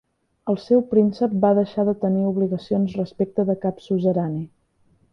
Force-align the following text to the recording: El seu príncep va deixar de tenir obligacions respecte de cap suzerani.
El 0.53 0.55
seu 0.61 0.79
príncep 0.93 1.35
va 1.43 1.51
deixar 1.59 1.87
de 1.91 1.95
tenir 2.05 2.25
obligacions 2.31 2.99
respecte 3.03 3.49
de 3.51 3.61
cap 3.67 3.89
suzerani. 3.91 4.45